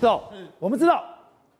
[0.00, 0.24] 走，
[0.58, 1.04] 我们知道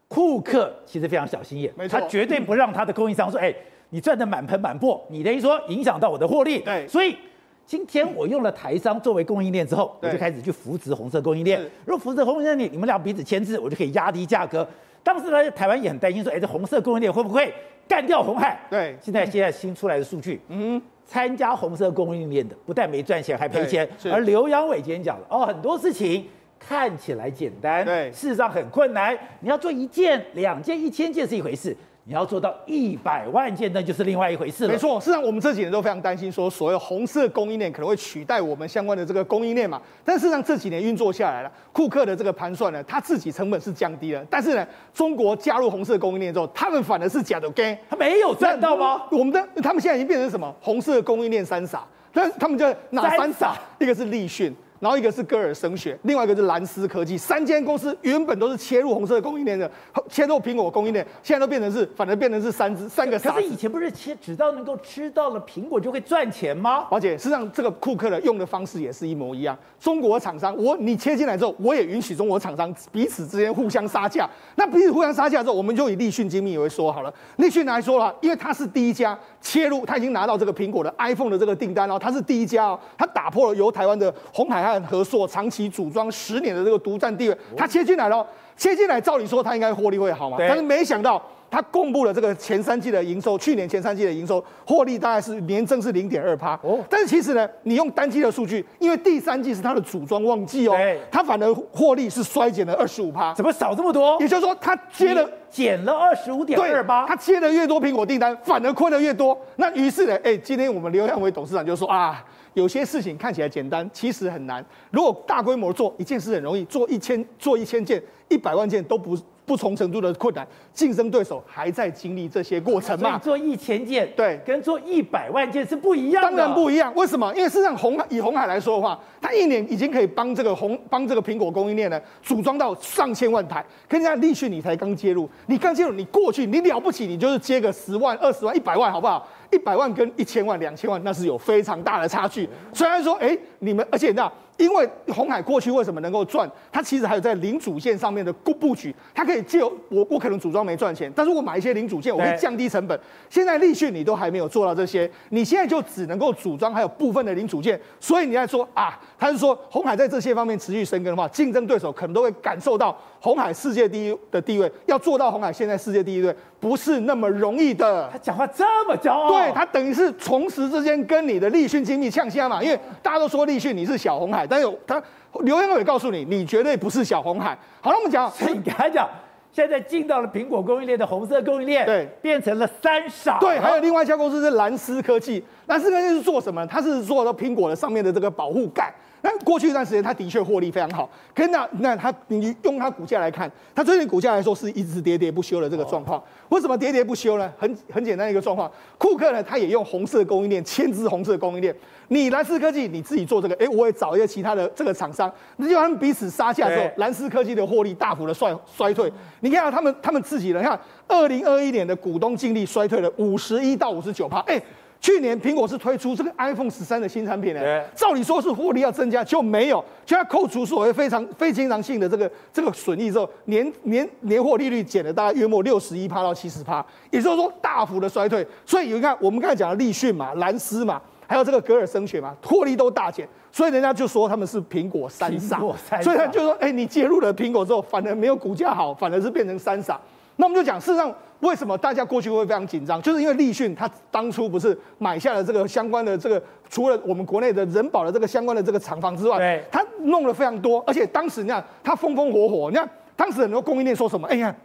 [0.08, 3.54] 库克其实非常小心眼，他绝对不让他的供应商说，哎，
[3.90, 6.60] 你赚的满盆满钵，你等于说影响到我的获利。
[6.60, 6.86] 对。
[6.86, 7.16] 所以
[7.64, 11.60] 今天我用了台商作为供应链之后，我就开始去扶植红色供应链。
[11.84, 14.66] 如果扶持红色供应链，你们俩彼此牵制，我就可以压低价格。
[15.02, 17.52] 当时呢，台湾也很担心说，哎，这红色供应链会不会
[17.88, 18.60] 干掉红海？
[18.70, 18.96] 对。
[19.00, 23.88] 现在现在新出来的数据，嗯，参加红色供应链的不但没赚钱，还赔钱。
[24.04, 26.24] 而刘扬伟今天讲了，哦，很多事情
[26.58, 29.16] 看起来简单，对事实上很困难。
[29.40, 34.72] 你要做一件、两件、一千件是一回事，你要做到一百万件，那就是另外一回事了。
[34.72, 39.80] 没错，事实上我们这几年都非常担心，说所谓红色供应链可能会取代我们相关的这个供应链嘛。
[40.04, 47.76] 但事实上这几年运作下来了，库克的这个盘算呢，他自己成本是降低了，但是呢，中国加入红色供应链之后，他们反而是假的 gain。
[47.90, 49.02] 他没有赚到吗？
[49.10, 50.52] 我们的他们现在已经变成什么？
[50.60, 53.56] 红色供应链三傻，但他们就哪三傻？
[53.78, 54.54] 一个是立讯。
[54.80, 59.70] 然后一个是歌尔声学，另外一个是蓝思科技，三间公司原本都是切入红色供应链的，
[60.08, 63.36] 切入苹果供应链，现在都变成是，反正变成是三只三个傻子。
[63.36, 66.86] 可是以前不是切，只要能够吃到了苹果就会赚钱吗？
[66.90, 69.56] 而且实际上，这个库克的用的方式也是一模一样。
[69.78, 74.28] 中国厂商，我你切进来之后，我也允许中国厂商彼此之间互相杀价。
[74.56, 77.12] 那彼此互相杀价之后，我们就以立讯精密为说好了。
[77.36, 91.22] 立讯来说了，因为它是第一家切入，它已经拿到这个苹果的 iPhone 的这个订单然后它是第一家哦，它打破了由台湾的红海和和硕长期组装十年的这个独占地位，他切进来了，切进来，照理说他应该获利会好嘛，但是没想到。
[91.48, 96.58] 他公布了这个前三季的营收，去年前三季的营收获利大概是年增是零点二趴。
[96.62, 103.32] 哦但是其实呢，你用单季的数据，因为第三季是它的组装旺季哦对，它反而获利是衰减了二十五趴。
[103.32, 104.18] 怎么少这么多？
[104.20, 109.38] 也就是说，他接了减了二十五点二八，他接的越多苹果订单，反而亏的越多。
[109.54, 112.22] 那于是呢，哎，今天我们刘向伟董事长就说啊，
[112.56, 114.64] 有些事情看起来简单，其实很难。
[114.90, 119.14] 如果大规模做一件事很容易，做一千做一千件、一百万件都不
[119.46, 123.18] 不同程度的困难，竞争对手还在经历这些过程嘛。
[123.22, 126.28] 所以做一千件，对跟做一百万件是不一样的。
[126.28, 127.32] 当然不一样，为什么？
[127.34, 133.64] 因为事实上红海以红海来说的话，它一年已经可以帮这个红帮这个苹果供应链呢组装到上千万台。
[133.88, 139.26] 跟人家立讯，你才刚介入，你刚介入，你过去你了不起，你就是接个十万、二十万、一百万，好不好？
[139.52, 142.48] 一百万跟一千万、两千万，那是有非常大的差距。
[142.72, 146.50] 虽然说，哎，你们，而且那因为红海过去为什么能够赚？
[146.72, 152.98] 它其实还有在零组件上面的布布局，它可以借我我可能组装没赚钱，但是我买一些零组件，我可以降低成本。
[153.28, 168.08] 现在立讯你都还没有做到这些，你现在就只能够组装还有部分的零组件，所以你在说啊，他是说红海在这些方面持续深耕的话，竞争对手可能都会感受到红海世界第一的地位，要做到红海现在世界第一位不是那么容易的。
[168.10, 175.02] 他讲话这么骄傲，对，他等于是同时之间跟你的立讯精密呛虾嘛，因为大家都说立讯你是小红海，但是他
[175.40, 177.56] 刘彦伟告诉你，你绝对不是小红海。
[177.80, 179.08] 好了，我们讲，你跟他讲，
[179.52, 183.38] 现在进到了苹果供应链的红色供应链，对，变成了三傻。
[183.38, 186.66] 对，还有另外一家公司是蓝思科技，蓝思科技是做什么？
[186.66, 188.92] 它是做到苹果的上面的这个保护盖。
[189.26, 191.10] 那过去一段时间，它的确获利非常好。
[191.34, 196.22] 可是那那它，你用它股价来看，它最近股价来说是一直跌跌不休的这个状况。
[196.50, 197.52] 为什么跌跌不休呢？
[197.58, 201.74] 很很简单一个状况，库克呢，他也用红色供应链牵制红色供应链。
[202.06, 209.12] 你蓝思科技你自己做这个，哎，我也找一些其他的这个厂商，那就他们彼此杀价之后，蓝思科技的获利大幅的衰衰退。
[209.40, 210.78] 你看啊，他们他们自己人，看
[211.08, 214.62] 二零二一年的股东净利衰退了五十一到五十九趴，哎。
[215.06, 217.60] 去年苹果是推出这个 iPhone 十三的新产品呢，
[217.94, 228.44] 照理说是获利要增加，就没有，就要扣除所谓非常非经常性的这个这个损益之后，年年年获利率减了大概约莫六十一趴到七十趴，也就是说大幅的衰退。
[228.64, 235.58] 所以你看，我们刚才讲的立讯嘛、蓝思嘛，还有这个格尔声学嘛，获利都大减，所以人家就说他们是苹果三傻。
[235.58, 240.00] 苹果三傻所以他就说，哎，你介入了苹果之后，反而没有股价好，反而是变成三傻。
[240.36, 241.14] 那我们就讲，事实上。
[241.40, 243.00] 为什么大家过去会非常紧张？
[243.02, 254.26] 就是因为立讯它当初不是买下了这个相关的这个，除了我们国内的人保的这个相关的这个厂房之外，对，他弄了非常多，而且当时你看他风风火火，你看当时很多供应链说什么？
[254.28, 254.56] 哎，你看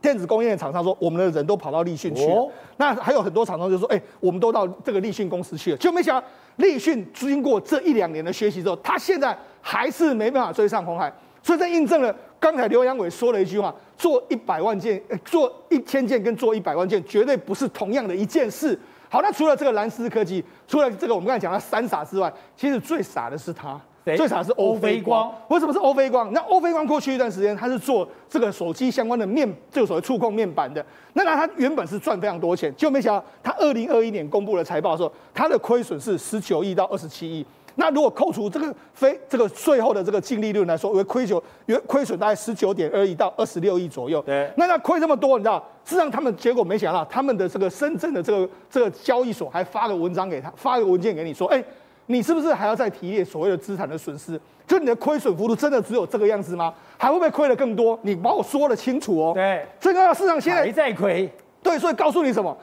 [0.00, 6.26] 电子供应链厂商说我们的人都跑到立讯去了，哦、那还有很多厂商就说，哎，我们都到这个立讯公司去了，就没想到
[6.56, 12.12] 立讯经过这一两年的学习之后，他现在还是没办法追上鸿海，所以这印证了。
[12.40, 18.76] 刚才刘扬伟说了一句话：做一百万件，做一千件跟做一百万件绝对不是同样的一件事。
[19.10, 25.30] 好，那除了这个蓝思科技，除了这个我们刚才讲的三傻之外，其实最傻的是他，谁最傻的是欧菲光。
[25.48, 26.32] 为什么是欧菲光？
[26.32, 30.84] 那欧菲光过去一段时间，他是做这个手机相关的面，这个所谓触控面板的。
[31.12, 37.44] 那那他原本是赚非常多钱，就没想到他二零二一年公布了财报的时候，他的亏损是十九亿到二十七亿。
[37.76, 44.20] 那如果扣除这个非这个税后的这个净利润来说，为亏损，约亏损大概十九点二亿到二十六亿左右。
[44.22, 51.62] 对，那那亏这么多，你知道，事实上他们结果没想到，他们的这个深圳的这个这个交易所还发个文章给他，发个文件给你说，哎，
[52.06, 54.40] 你是不是还要再提列所谓的资产的损失？
[54.66, 56.72] 就你的亏损幅度真的只有这个样子吗？
[56.96, 57.98] 还会不会亏得更多？
[58.02, 59.32] 你把我说的清楚哦。
[59.34, 61.28] 对，这个市场现在还在亏。
[61.62, 62.56] 对，所以告诉你什么？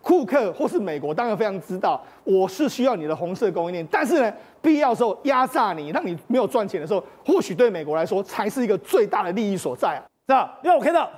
[0.00, 10.02] 库克或是美国当然非常知道，我是需要你的红色供应链，但是呢，必要时候压榨你，让你没有赚钱的时候，或许对美国来说才是一个最大的利益所在啊。
[10.26, 10.58] 是吧？
[10.62, 11.10] 因为我看到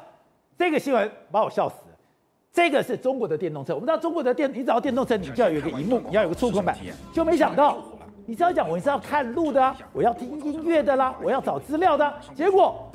[0.58, 1.96] 这个新闻把我笑死了。
[2.52, 6.74] 这个是中国的电动车，我们知道中国的电，你只要电动车，你就要有一个荧幕，你要有个触控板，
[7.12, 7.78] 就没想到。
[8.28, 12.12] 你只要讲，我是要看路的啊，我要听音乐的啦，我要找资料的啊。
[12.34, 12.90] 结果，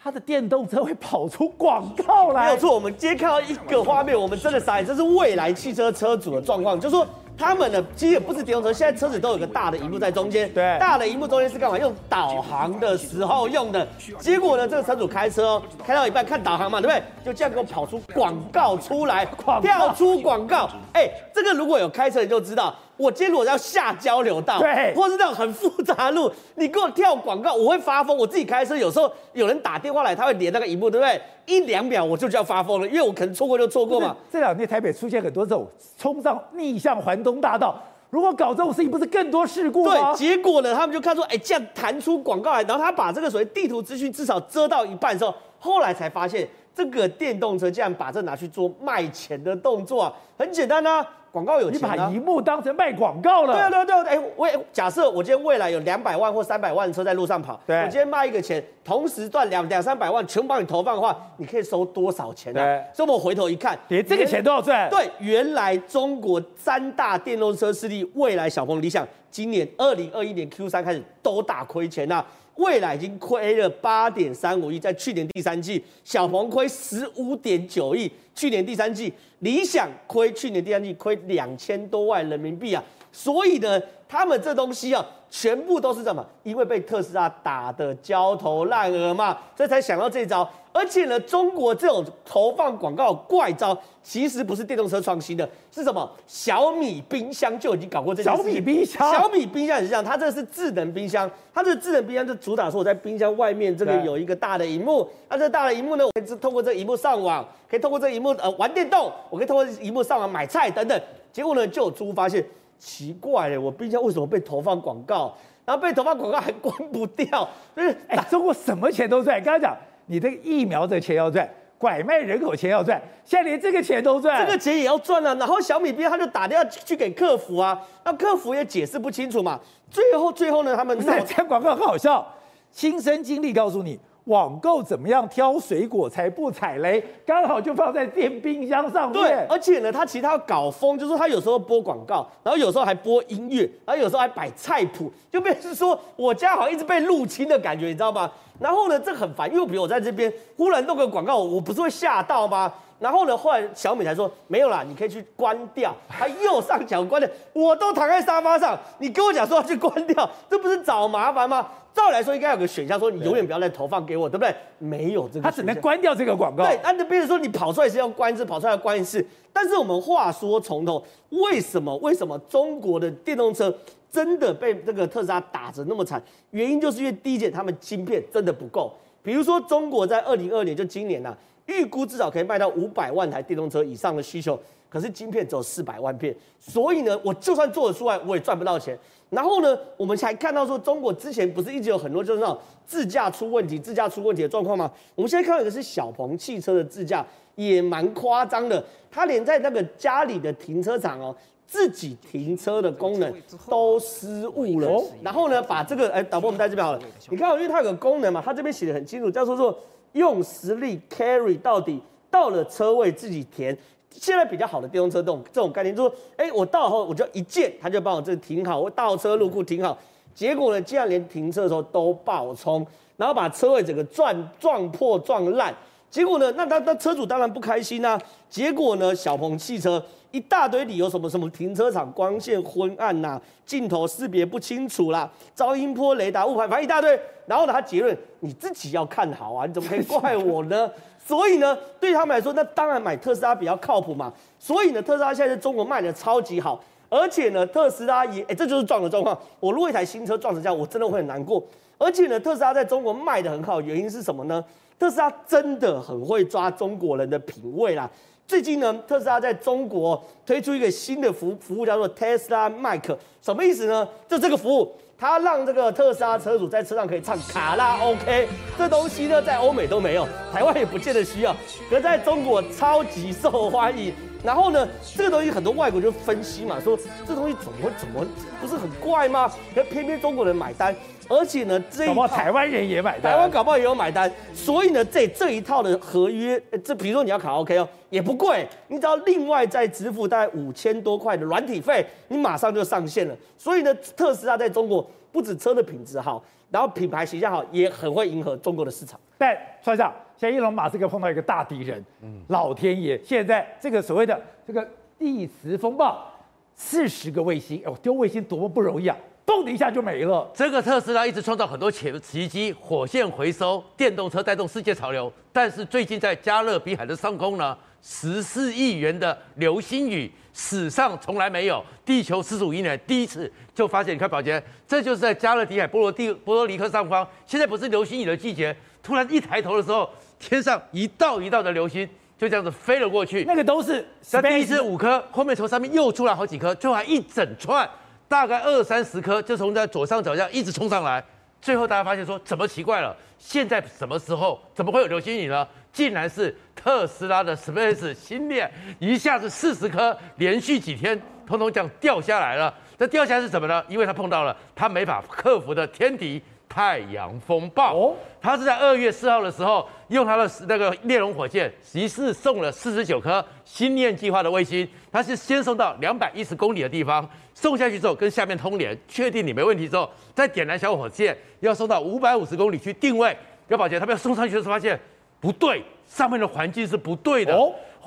[0.00, 2.44] 他的电动车会跑出广告来。
[2.44, 7.04] 没有错，我们今天看到一个画面，我们真的傻眼，这是未来汽车车主的状况，就是说。
[7.34, 10.52] 他们呢，其实也不是电动车，现在车子都有个大的荧幕在中间。
[10.52, 11.78] 对，大的荧幕中间是干嘛？
[11.78, 13.88] 用导航的时候用的。
[14.20, 17.02] 结果呢，这个车主开车哦，开到一半看导航嘛，对不对？
[17.24, 19.26] 就这样给我跑出广告出来，
[19.62, 20.68] 跳出广告。
[20.92, 22.72] 哎，这个如果有开车你就知道。
[22.96, 28.16] 我今天如果要下交流道，对，或是那种很复杂的路，你给我跳广告，我会发疯。
[28.16, 31.20] 我自己开车，有时候有人打电话来，他会连那个荧幕，对不对？
[31.46, 34.14] 一两秒我就就要发疯了，因为我可能错过就错过嘛。
[34.30, 35.66] 这两天台北出现很多这种
[35.98, 37.80] 冲上逆向环东大道，
[38.10, 40.12] 如果搞这种事情，不是更多事故吗？
[40.12, 51.06] 对，结果呢，他们就看出，哎，这样弹出广告来，然后他把这个所谓地图资讯至少遮到一半的时候，后来才发现这个电动车竟然把这拿去做卖钱的动作啊，很简单啊。
[51.30, 53.54] 广告有钱、啊，你把荧幕当成卖广告了。
[53.54, 54.04] 对啊，对啊，对啊。
[54.06, 62.64] 哎，我假设我今天未来有两百万或三百万的车在路上跑，我今天卖一个钱，同时赚两两三百万，全部帮你投放的话，你可以收多少钱呢、啊？
[62.66, 62.84] 对。
[62.94, 64.90] 所以我回头一看，连这个钱都要赚。
[64.90, 72.26] 对，原来中国三大电动车势力，未来、小鹏、理想，今年二零二一年 Q 三开始都大亏钱呐、啊。
[72.56, 85.04] 未来已经亏了八点三五亿，在去年第三季，小鹏亏十五点九亿，去年第三季，理想亏去年第三季亏两千多万人民币啊，所以呢，他们这东西啊。
[85.34, 86.22] 全部都是什么？
[86.42, 90.46] 因为被特斯拉打得焦头烂额嘛，所以才想到这招。
[90.72, 96.10] 而且呢，中国这种投放广告怪招，其实不是电动车创新的，是什么？
[96.26, 98.38] 小米冰箱就已经搞过这件事。
[98.38, 111.00] 小米冰箱，小米冰箱也是这样，它这个是智能冰箱，它这个智能冰箱就主打说我在冰箱外面这个有一个大的荧幕，那这个大的荧幕呢，我可以通过这个荧幕上网，可以通过这个荧幕呃玩电动，我可以通过荧幕上网买菜等等。
[111.32, 112.44] 结果呢，就有猪发现。
[112.84, 115.32] 奇怪了，我冰箱为什么被投放广告？
[115.64, 117.48] 然后被投放广告还关不掉？
[117.76, 119.40] 就是哎，中国什么钱都赚。
[119.40, 119.76] 刚刚讲
[120.06, 125.34] 你这个疫苗的钱要赚，拐卖人口钱要赚，现在连这个钱都赚，这个钱也要赚啊。
[125.34, 129.58] 然后小米兵他就打电话去给客服啊，那客服也解释不清楚嘛。
[129.90, 132.26] 最后最后呢，他们这广告很好笑，
[132.70, 133.98] 亲身经历告诉你。
[134.24, 137.02] 网购怎么样挑水果才不踩雷？
[137.26, 139.20] 刚好就放在电冰箱上面。
[139.20, 148.30] 对，而且呢，他其他搞疯，就是他有时候播广告，然后有时候还播音乐，然后有时候还摆菜谱，就变成说我家好像一直被入侵的感觉，你知道吗？
[148.60, 152.72] 然后呢，这很烦，因为比如我在这边忽然弄个广告，我不是会吓到吗？
[153.02, 155.92] 然后呢，后来小米才说没有啦，你可以去关掉。
[156.08, 161.68] 他右上角关掉，我都躺在沙发上，你跟我讲说要去关掉，这不是找麻烦吗？
[161.92, 164.54] 照理来说应该有个选项，说你永远不要再投放给我，对不对？
[164.78, 166.64] 没有这个，他只能关掉这个广告。
[166.64, 169.26] 对，按照别人说你跑出来是要关一次，跑出来要关一次。
[169.52, 171.94] 但是我们话说从头，为什么？
[171.98, 173.74] 为什么中国的电动车
[174.10, 176.22] 真的被这个特斯拉打得那么惨？
[176.52, 178.94] 原因就是因为第一件，他们晶片真的不够。
[179.22, 181.36] 比如说中国在二零二二年就今年呐、
[181.66, 188.98] 预估至少可以卖到五百万台电动车以上的需求，可是晶片只有四百万片，所以呢，我就算做得出来，我也赚不到钱。
[189.30, 194.90] 然后呢，我们才看到说，中国之前不是一直有很多就是那种自驾出问题、自驾出问题的状况吗？
[195.14, 197.24] 我们现在看到一个是小鹏汽车的自驾，
[197.54, 201.34] 也蛮夸张的，他连在那个家里的停车场哦，
[201.72, 203.32] 自己停车的功能
[203.66, 205.02] 都失误了。
[205.22, 207.00] 然后呢，把这个哎，导播我们在这边好了，
[207.30, 209.74] 你看，因为它有个功能嘛，它这边写的很清楚，叫做说。
[210.12, 211.98] 用实力 carry 到底，
[212.30, 213.74] 到了车位自己填。
[214.10, 219.96] 现在比较好的电动车这种这种概念，就是说，哎，我到后我就一键，它就帮我这停好，我倒车入库停好。
[220.34, 222.86] 结果呢，竟然连停车的时候都爆冲，
[223.16, 225.74] 然后把车位整个撞撞破撞烂。
[226.10, 228.20] 结果呢，那他那车主当然不开心啊。
[228.50, 237.18] 结果呢，小鹏汽车一大堆理由，什么什么停车场光线昏暗呐、镜头识别不清楚啦，噪音波雷达误判，反正一大堆。
[237.46, 240.90] 然后呢，他结论你自己要看好啊，你怎么可以怪我呢？
[241.24, 244.32] 所以呢，对他们来说，那当然买特斯拉比较靠谱嘛。
[244.58, 249.38] 所以呢，特斯拉现在在中国卖的超级好，而且呢，特斯拉也，哎，这就是撞的状况。
[249.60, 251.62] 我如果一台新车撞成这样，我真的会很难过。
[251.98, 254.64] 而且呢，特斯拉在中国卖得很好，原因是什么呢？
[254.98, 258.08] 特斯拉真的很会抓中国人的品味啦。
[258.52, 264.06] 最近呢，特斯拉在中国推出一个新的服服务，叫做 Tesla Mic，什么意思呢？
[264.28, 264.94] 就这个服务。
[265.18, 271.56] 它让这个特斯拉车主在车上可以唱卡拉 OK，这东西呢在欧美都没有，台湾也不见得需要，
[271.88, 274.12] 可在中国超级受欢迎。
[274.42, 278.26] 然后呢，这个东西很多外国就分析嘛，说这东西怎么会怎么
[278.60, 279.50] 不是很怪吗？
[279.74, 280.94] 可偏偏中国人买单。
[281.28, 293.34] 而且呢，这一套台湾人也买单，台湾搞不好也有买单，所以呢，这这一套的合约，这比如说你要卡 OK 哦，也不贵，你只要另外再支付大概五千多块的软体费，你马上就上线了。
[293.56, 299.18] 所以呢，特斯拉在中国不止车的品质好，然后品牌形象好，也很会迎合中国的市场。
[299.38, 304.86] 但说一下，现在伊隆马斯克碰到一个大敌人，嗯，老天爷，现在这个所谓的这个
[305.18, 306.26] 地磁风暴，
[306.74, 309.16] 四十个卫星，哦，丢卫星多么不容易啊！
[309.44, 310.48] 嘣的一下就没了。
[310.54, 315.30] 这个特斯拉一直创造很多奇奇迹，火线回收、电动车带动世界潮流。
[315.52, 324.14] 但是最近在加勒比海的上空呢，十四亿元的流星雨，史上从来没有，地球四十五亿年第一次就发现。
[324.14, 333.44] 你看宝杰，这就是在加勒比海波罗的波罗尼克上方，现在不是流星雨的季节，突然一抬头的时候，天上一道一道的流星就这样子飞了过去。
[333.44, 337.88] 那个都是，那第一次五颗，后面从上面又出来好几颗，最后还一整串。
[338.28, 341.22] 大概二三十颗，就从在左上角这样一直冲上来，
[341.60, 343.14] 最后大家发现说，怎么奇怪了？
[343.38, 344.58] 现在什么时候？
[344.74, 345.66] 怎么会有流星雨呢？
[345.92, 352.72] 竟然是特斯拉的 Space 星链，一下子四十颗，连续几天，通通这样掉下来了。
[352.98, 353.84] 这掉下来是什么呢？
[353.88, 356.40] 因为它碰到了它没法克服的天敌。
[356.74, 364.88] 太阳风暴哦，他是在二月四号的时候，用他的那个猎龙火箭，一次送了四十九颗星链计划的卫星。
[365.12, 373.36] 他是先送到两百一十公里的地方，送下去之后跟下面通联，确定你没问题之后，再点燃小火箭，要送到五百五十公里去定位。
[373.68, 374.98] 要保洁，他们要送上去的时候发现
[375.40, 377.54] 不对，上面的环境是不对的，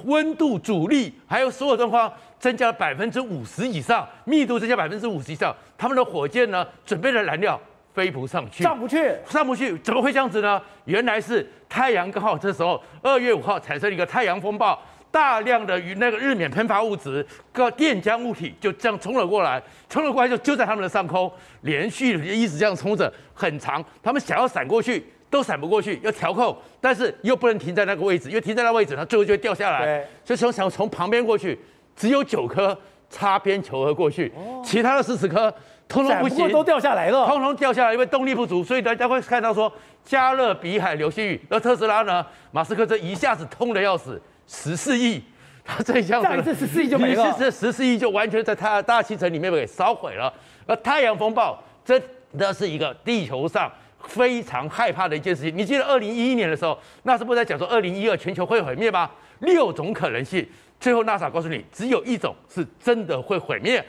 [0.06, 7.62] 温度、阻力还有所有状况增加了百分之五十以上，密度增加百分之五十以上，他们的火箭呢准备了燃料。
[7.96, 10.62] 飞不上去，上不去，上不去，怎么会这样子呢？
[10.84, 14.78] 原来是太阳刚好这时候二月五号产生一个太阳风暴，
[15.10, 29.86] 大量的与那个日冕喷发物质、个电浆物体就这样冲了过来，冲了过来就就在他们的上空，连续一直这样冲着很长，他们想要闪过去都闪不过去，要调控，但是又不能停在那个位置，因为停在那个位置，它最后就会掉下来。
[29.86, 31.58] 对，所以从想从旁边过去，
[31.96, 32.78] 只有九颗
[33.10, 35.54] 擦边球而过去，哦、其他的四十颗。
[35.88, 37.28] 通通不行，都掉下来了。
[37.28, 39.72] 通通掉下来，因为动力不足，所以大家会看到说
[40.04, 41.40] 加勒比海流星雨。
[41.50, 45.24] 而特斯拉呢，马斯克这一下子通的要死，十四亿，
[45.64, 47.36] 他这一下子，这十四亿就没了。
[47.38, 50.34] 这十四亿就完全在它大气层里面给烧毁了。
[50.66, 52.02] 而太阳风暴，真
[52.38, 55.56] 的是一个地球上非常害怕的一件事情。
[55.56, 59.10] 你记得二零一一年的时候，那时不是在讲说二零一二全球会毁灭吗？
[59.40, 60.48] 六种可能性，
[60.80, 63.86] 最后 NASA 告诉你，只有一种是真的会毁灭。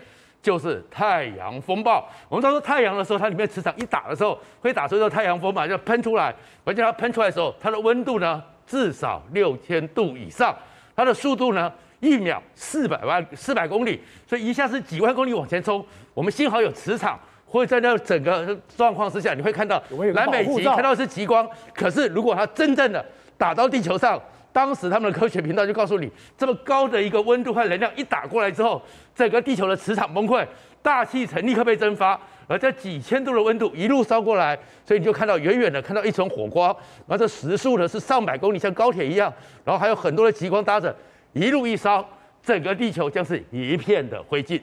[0.46, 2.08] 就是太阳风暴。
[2.28, 6.32] 我们当说太阳的时候，它里面磁场一打的时候，会打出一个太阳风嘛，就喷出来。
[6.64, 10.54] 而且它喷出来的时候，它的温度呢至少六千度以上，
[10.94, 15.84] 它的速度呢一秒四百万四百公里，所以一下是几万公里往前冲。
[16.14, 19.82] 我们幸好有磁场，会在那整个状况之下，你会看到
[20.14, 21.44] 南北极看到是极光。
[21.74, 23.04] 可是如果它真正的
[23.36, 24.16] 打到地球上，
[24.56, 28.80] 当时他们的科学频道就告诉你，这么高的一个温度和能量一打过来之后，
[29.14, 30.46] 整个地球的磁场崩溃，
[30.80, 36.74] 大气层立刻被蒸发，而这几千度的温度一路烧过来，所以你就看到远远的看到一层火光，
[37.06, 39.30] 而这时速呢是上百公里，像高铁一样，
[39.62, 40.96] 然后还有很多的极光搭着，
[41.34, 42.02] 一路一烧，
[42.42, 44.58] 整个地球将是一片的灰烬。